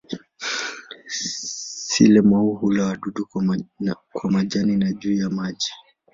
Sile-maua 1.07 2.57
hula 2.59 2.85
wadudu 2.85 3.25
kwa 4.11 4.31
majani 4.31 4.77
na 4.77 4.91
juu 4.91 5.13
ya 5.13 5.29
maji. 5.29 5.71